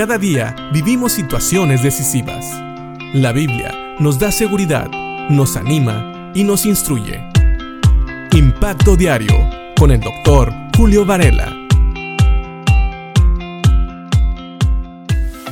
Cada 0.00 0.16
día 0.16 0.56
vivimos 0.72 1.12
situaciones 1.12 1.82
decisivas. 1.82 2.46
La 3.12 3.32
Biblia 3.32 3.96
nos 3.98 4.18
da 4.18 4.32
seguridad, 4.32 4.88
nos 5.28 5.56
anima 5.58 6.32
y 6.34 6.42
nos 6.42 6.64
instruye. 6.64 7.20
Impacto 8.32 8.96
Diario 8.96 9.34
con 9.78 9.90
el 9.90 10.00
doctor 10.00 10.54
Julio 10.74 11.04
Varela. 11.04 11.54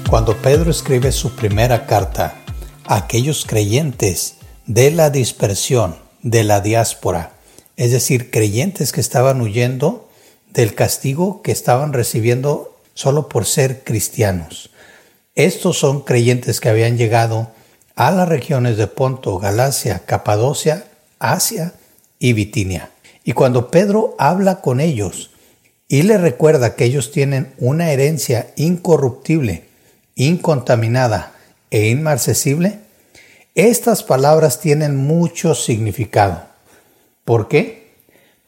Cuando 0.09 0.35
Pedro 0.39 0.71
escribe 0.71 1.13
su 1.13 1.37
primera 1.37 1.85
carta 1.85 2.37
aquellos 2.87 3.45
creyentes 3.45 4.37
de 4.65 4.91
la 4.91 5.11
dispersión, 5.11 5.95
de 6.23 6.45
la 6.45 6.63
diáspora, 6.63 7.33
es 7.77 7.93
decir, 7.93 8.31
creyentes 8.31 8.93
que 8.93 9.03
estaban 9.03 9.43
huyendo 9.43 10.09
del 10.55 10.75
castigo 10.75 11.43
que 11.43 11.53
estaban 11.53 11.93
recibiendo 11.93 12.78
solo 12.99 13.29
por 13.29 13.47
ser 13.47 13.85
cristianos. 13.85 14.71
Estos 15.37 15.79
son 15.79 16.01
creyentes 16.01 16.61
que 16.61 16.69
habían 16.69 16.99
llegado 16.99 17.53
a 17.95 18.11
las 18.11 18.29
regiones 18.29 18.77
de 18.77 18.89
Ponto, 18.89 19.39
Galacia, 19.39 20.01
Capadocia, 20.05 20.85
Asia 21.21 21.75
y 22.19 22.33
Bitinia. 22.33 22.91
Y 23.23 23.35
cuando 23.35 23.71
Pedro 23.71 24.17
habla 24.19 24.63
con 24.63 24.81
ellos 24.81 25.31
y 25.87 26.03
les 26.03 26.21
recuerda 26.21 26.75
que 26.75 26.87
ellos 26.87 27.13
tienen 27.13 27.55
una 27.59 27.93
herencia 27.93 28.49
incorruptible, 28.57 29.69
incontaminada 30.17 31.35
e 31.71 31.91
inmarcesible, 31.91 32.81
estas 33.55 34.03
palabras 34.03 34.59
tienen 34.61 34.97
mucho 34.97 35.55
significado. 35.55 36.43
¿Por 37.25 37.47
qué? 37.47 37.88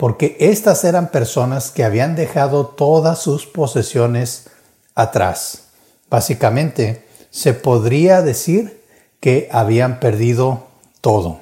Porque 0.00 0.34
estas 0.40 0.82
eran 0.84 1.10
personas 1.10 1.70
que 1.70 1.84
habían 1.84 2.16
dejado 2.16 2.64
todas 2.64 3.18
sus 3.18 3.44
posesiones 3.44 4.46
atrás. 4.94 5.64
Básicamente, 6.08 7.04
se 7.30 7.52
podría 7.52 8.22
decir 8.22 8.80
que 9.20 9.50
habían 9.52 10.00
perdido 10.00 10.68
todo. 11.02 11.40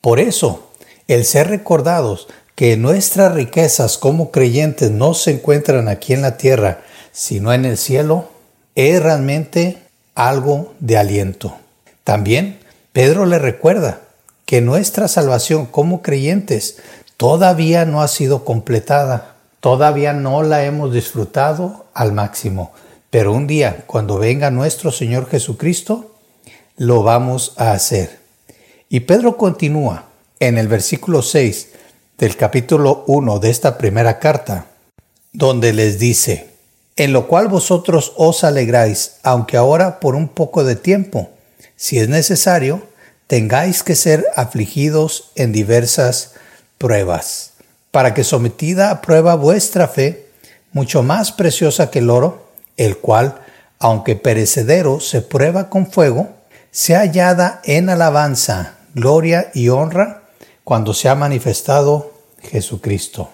Por 0.00 0.20
eso, 0.20 0.70
el 1.08 1.24
ser 1.24 1.48
recordados 1.48 2.28
que 2.54 2.76
nuestras 2.76 3.34
riquezas 3.34 3.98
como 3.98 4.30
creyentes 4.30 4.92
no 4.92 5.12
se 5.12 5.32
encuentran 5.32 5.88
aquí 5.88 6.12
en 6.12 6.22
la 6.22 6.36
tierra, 6.36 6.82
sino 7.10 7.52
en 7.52 7.64
el 7.64 7.76
cielo, 7.76 8.28
es 8.76 9.02
realmente 9.02 9.78
algo 10.14 10.74
de 10.78 10.96
aliento. 10.96 11.56
También 12.04 12.60
Pedro 12.92 13.26
le 13.26 13.40
recuerda 13.40 14.02
que 14.50 14.60
nuestra 14.60 15.06
salvación 15.06 15.64
como 15.64 16.02
creyentes 16.02 16.78
todavía 17.20 17.84
no 17.84 18.00
ha 18.00 18.08
sido 18.08 18.46
completada, 18.46 19.34
todavía 19.60 20.14
no 20.14 20.42
la 20.42 20.64
hemos 20.64 20.90
disfrutado 20.90 21.84
al 21.92 22.14
máximo, 22.14 22.72
pero 23.10 23.34
un 23.34 23.46
día, 23.46 23.84
cuando 23.86 24.16
venga 24.16 24.50
nuestro 24.50 24.90
Señor 24.90 25.28
Jesucristo, 25.28 26.14
lo 26.78 27.02
vamos 27.02 27.52
a 27.58 27.72
hacer. 27.72 28.20
Y 28.88 29.00
Pedro 29.00 29.36
continúa 29.36 30.06
en 30.38 30.56
el 30.56 30.66
versículo 30.66 31.20
6 31.20 31.68
del 32.16 32.38
capítulo 32.38 33.04
1 33.06 33.38
de 33.38 33.50
esta 33.50 33.76
primera 33.76 34.18
carta, 34.18 34.68
donde 35.34 35.74
les 35.74 35.98
dice, 35.98 36.48
en 36.96 37.12
lo 37.12 37.28
cual 37.28 37.48
vosotros 37.48 38.14
os 38.16 38.44
alegráis, 38.44 39.16
aunque 39.22 39.58
ahora 39.58 40.00
por 40.00 40.14
un 40.14 40.28
poco 40.28 40.64
de 40.64 40.74
tiempo, 40.74 41.28
si 41.76 41.98
es 41.98 42.08
necesario, 42.08 42.80
tengáis 43.26 43.82
que 43.82 43.94
ser 43.94 44.24
afligidos 44.36 45.32
en 45.34 45.52
diversas 45.52 46.39
pruebas, 46.80 47.52
para 47.90 48.14
que 48.14 48.24
sometida 48.24 48.90
a 48.90 49.02
prueba 49.02 49.34
vuestra 49.34 49.86
fe, 49.86 50.26
mucho 50.72 51.02
más 51.02 51.30
preciosa 51.30 51.90
que 51.90 51.98
el 51.98 52.08
oro, 52.08 52.48
el 52.78 52.96
cual, 52.96 53.42
aunque 53.78 54.16
perecedero, 54.16 54.98
se 54.98 55.20
prueba 55.20 55.68
con 55.68 55.92
fuego, 55.92 56.30
sea 56.70 57.00
hallada 57.00 57.60
en 57.64 57.90
alabanza, 57.90 58.76
gloria 58.94 59.50
y 59.52 59.68
honra 59.68 60.22
cuando 60.64 60.94
se 60.94 61.10
ha 61.10 61.14
manifestado 61.14 62.14
Jesucristo. 62.40 63.28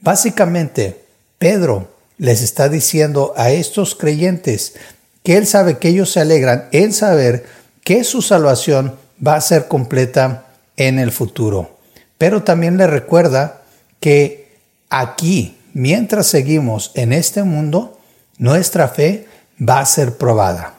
Básicamente, 0.00 1.04
Pedro 1.38 1.90
les 2.16 2.40
está 2.40 2.70
diciendo 2.70 3.34
a 3.36 3.50
estos 3.50 3.94
creyentes 3.94 4.74
que 5.22 5.36
él 5.36 5.46
sabe 5.46 5.76
que 5.76 5.88
ellos 5.88 6.12
se 6.12 6.20
alegran 6.20 6.68
en 6.72 6.94
saber 6.94 7.44
que 7.84 8.04
su 8.04 8.22
salvación 8.22 8.96
va 9.24 9.34
a 9.34 9.40
ser 9.42 9.68
completa 9.68 10.46
en 10.78 10.98
el 10.98 11.12
futuro. 11.12 11.75
Pero 12.18 12.42
también 12.42 12.76
le 12.76 12.86
recuerda 12.86 13.62
que 14.00 14.56
aquí, 14.90 15.58
mientras 15.74 16.26
seguimos 16.26 16.92
en 16.94 17.12
este 17.12 17.42
mundo, 17.42 17.98
nuestra 18.38 18.88
fe 18.88 19.26
va 19.60 19.80
a 19.80 19.86
ser 19.86 20.16
probada. 20.16 20.74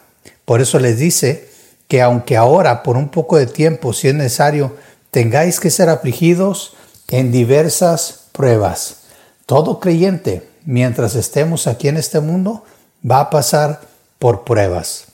Por 0.46 0.62
eso 0.62 0.80
les 0.80 0.98
dice 0.98 1.50
que 1.88 2.02
aunque 2.02 2.38
ahora 2.38 2.84
por 2.84 2.98
un 2.98 3.10
poco 3.10 3.38
de 3.38 3.48
tiempo, 3.48 3.94
si 3.94 4.08
es 4.08 4.16
necesario, 4.16 4.76
tengáis 5.12 5.60
que 5.60 5.70
ser 5.70 5.90
afligidos 5.90 6.76
en 7.10 7.32
diversas 7.32 8.26
pruebas. 8.32 8.98
Todo 9.46 9.80
creyente, 9.80 10.48
mientras 10.66 11.16
estemos 11.16 11.68
aquí 11.68 11.88
en 11.88 11.98
este 11.98 12.20
mundo, 12.20 12.66
va 13.10 13.22
a 13.22 13.30
pasar 13.30 13.82
por 14.20 14.44
pruebas. 14.44 15.06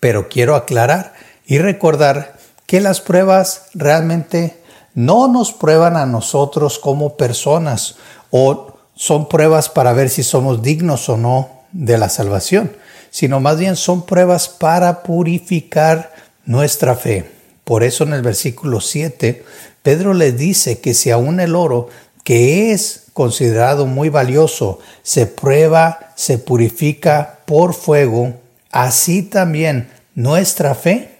Pero 0.00 0.28
quiero 0.28 0.56
aclarar 0.56 1.14
y 1.46 1.58
recordar 1.58 2.36
que 2.66 2.80
las 2.80 3.00
pruebas 3.00 3.66
realmente 3.74 4.56
no 4.96 5.28
nos 5.28 5.52
prueban 5.52 5.94
a 5.94 6.06
nosotros 6.06 6.78
como 6.80 7.16
personas 7.16 7.96
o 8.30 8.78
son 8.94 9.28
pruebas 9.28 9.68
para 9.68 9.92
ver 9.92 10.08
si 10.08 10.22
somos 10.22 10.62
dignos 10.62 11.08
o 11.10 11.18
no 11.18 11.50
de 11.72 11.98
la 11.98 12.08
salvación, 12.08 12.72
sino 13.10 13.38
más 13.38 13.58
bien 13.58 13.76
son 13.76 14.06
pruebas 14.06 14.48
para 14.48 15.02
purificar 15.02 16.14
nuestra 16.46 16.96
fe. 16.96 17.30
Por 17.62 17.82
eso 17.82 18.04
en 18.04 18.14
el 18.14 18.22
versículo 18.22 18.80
7, 18.80 19.44
Pedro 19.82 20.14
les 20.14 20.38
dice 20.38 20.80
que 20.80 20.94
si 20.94 21.10
aún 21.10 21.40
el 21.40 21.54
oro, 21.54 21.88
que 22.24 22.72
es 22.72 23.04
considerado 23.12 23.86
muy 23.86 24.08
valioso, 24.08 24.78
se 25.02 25.26
prueba, 25.26 26.12
se 26.14 26.38
purifica 26.38 27.40
por 27.44 27.74
fuego, 27.74 28.34
así 28.70 29.22
también 29.22 29.90
nuestra 30.14 30.74
fe 30.74 31.18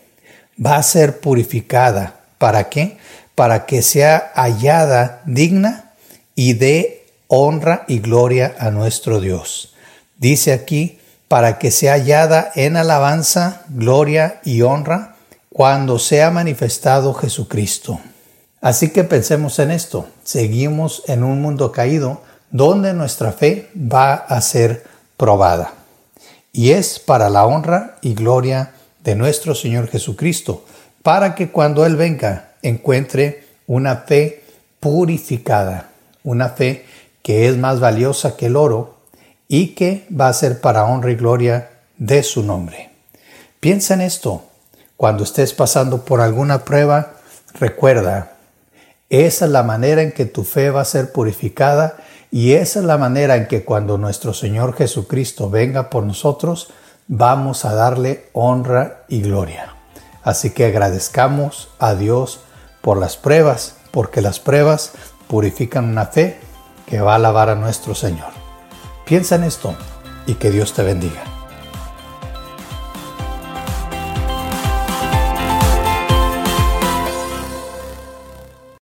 va 0.65 0.77
a 0.77 0.83
ser 0.83 1.21
purificada. 1.21 2.21
¿Para 2.39 2.71
qué? 2.71 2.97
Para 3.37 3.67
que 3.67 3.83
sea 3.83 4.33
hallada 4.35 5.23
digna 5.27 5.93
y 6.35 6.55
dé 6.55 7.07
honra 7.29 7.85
y 7.87 8.01
gloria 8.01 8.57
a 8.59 8.73
nuestro 8.73 9.21
Dios. 9.21 9.75
Dice 10.17 10.53
aquí, 10.53 10.99
para 11.29 11.59
que 11.59 11.71
sea 11.71 11.93
hallada 11.93 12.51
en 12.55 12.77
alabanza, 12.77 13.63
gloria 13.69 14.41
y 14.45 14.63
honra 14.63 15.17
cuando 15.51 15.99
sea 15.99 16.31
manifestado 16.31 17.15
Jesucristo. 17.15 18.01
Así 18.61 18.91
que 18.91 19.05
pensemos 19.05 19.59
en 19.59 19.71
esto. 19.71 20.09
Seguimos 20.25 21.03
en 21.07 21.23
un 21.23 21.43
mundo 21.43 21.73
caído 21.73 22.23
donde 22.51 22.95
nuestra 22.95 23.33
fe 23.33 23.71
va 23.77 24.15
a 24.15 24.41
ser 24.41 24.85
probada. 25.17 25.75
Y 26.53 26.71
es 26.71 26.99
para 26.99 27.29
la 27.29 27.45
honra 27.45 27.97
y 28.01 28.15
gloria 28.15 28.73
de 29.05 29.15
nuestro 29.15 29.55
Señor 29.55 29.89
Jesucristo, 29.89 30.65
para 31.03 31.35
que 31.35 31.51
cuando 31.51 31.85
Él 31.85 31.97
venga 31.97 32.53
encuentre 32.69 33.45
una 33.67 33.97
fe 33.97 34.43
purificada, 34.81 35.91
una 36.25 36.51
fe 36.51 36.85
que 37.23 37.49
es 37.49 37.57
más 37.57 37.81
valiosa 37.81 38.37
que 38.37 38.47
el 38.47 38.57
oro 38.57 38.97
y 39.49 39.69
que 39.75 40.07
va 40.09 40.29
a 40.29 40.33
ser 40.33 40.61
para 40.61 40.85
honra 40.85 41.11
y 41.11 41.17
gloria 41.17 41.71
de 41.99 42.23
su 42.23 42.43
nombre. 42.43 42.91
Piensa 43.61 43.95
en 43.95 44.03
esto. 44.03 44.45
Cuando 44.97 45.25
estés 45.25 45.53
pasando 45.53 46.05
por 46.05 46.21
alguna 46.21 46.65
prueba, 46.65 47.15
recuerda, 47.55 48.33
esa 49.11 49.45
es 49.45 49.51
la 49.51 49.63
manera 49.63 50.03
en 50.03 50.13
que 50.13 50.25
tu 50.25 50.43
fe 50.43 50.71
va 50.71 50.81
a 50.81 50.87
ser 50.87 51.13
purificada 51.13 51.97
y 52.31 52.53
esa 52.53 52.81
es 52.81 52.85
la 52.85 52.99
manera 52.99 53.37
en 53.37 53.47
que 53.47 53.65
cuando 53.65 53.99
nuestro 53.99 54.33
Señor 54.33 54.75
Jesucristo 54.75 55.51
venga 55.51 55.91
por 55.91 56.05
nosotros, 56.05 56.71
vamos 57.09 57.65
a 57.65 57.75
darle 57.75 58.29
honra 58.33 59.03
y 59.09 59.21
gloria. 59.21 59.75
Así 60.23 60.51
que 60.51 60.65
agradezcamos 60.65 61.69
a 61.79 61.95
Dios 61.95 62.41
por 62.87 62.99
las 62.99 63.17
pruebas, 63.17 63.75
porque 63.91 64.21
las 64.21 64.39
pruebas 64.39 64.93
purifican 65.27 65.87
una 65.87 66.07
fe 66.07 66.39
que 66.87 67.01
va 67.01 67.15
a 67.15 67.17
alabar 67.17 67.49
a 67.49 67.57
nuestro 67.57 67.97
Señor. 67.97 68.29
Piensa 69.05 69.35
en 69.35 69.43
esto 69.43 69.75
y 70.25 70.35
que 70.35 70.53
Dios 70.53 70.73
te 70.73 70.85
bendiga. 70.85 71.36